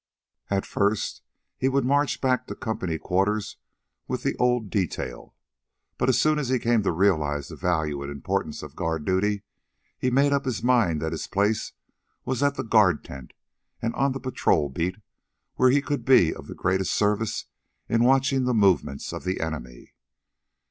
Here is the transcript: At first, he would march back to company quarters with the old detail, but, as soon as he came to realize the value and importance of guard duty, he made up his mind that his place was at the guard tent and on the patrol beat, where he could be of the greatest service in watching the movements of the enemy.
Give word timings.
At 0.49 0.65
first, 0.65 1.21
he 1.59 1.69
would 1.69 1.85
march 1.85 2.21
back 2.21 2.47
to 2.47 2.55
company 2.55 2.97
quarters 2.97 3.57
with 4.07 4.23
the 4.23 4.35
old 4.37 4.71
detail, 4.71 5.35
but, 5.99 6.09
as 6.09 6.19
soon 6.19 6.39
as 6.39 6.49
he 6.49 6.57
came 6.57 6.81
to 6.81 6.91
realize 6.91 7.49
the 7.49 7.55
value 7.55 8.01
and 8.01 8.11
importance 8.11 8.63
of 8.63 8.75
guard 8.75 9.05
duty, 9.05 9.43
he 9.99 10.09
made 10.09 10.33
up 10.33 10.43
his 10.45 10.63
mind 10.63 11.03
that 11.03 11.11
his 11.11 11.27
place 11.27 11.73
was 12.25 12.41
at 12.41 12.55
the 12.55 12.63
guard 12.63 13.03
tent 13.03 13.33
and 13.79 13.93
on 13.93 14.11
the 14.13 14.19
patrol 14.19 14.69
beat, 14.69 14.95
where 15.53 15.69
he 15.69 15.83
could 15.83 16.03
be 16.03 16.33
of 16.33 16.47
the 16.47 16.55
greatest 16.55 16.95
service 16.95 17.45
in 17.87 18.03
watching 18.03 18.45
the 18.45 18.55
movements 18.55 19.13
of 19.13 19.23
the 19.23 19.39
enemy. 19.39 19.93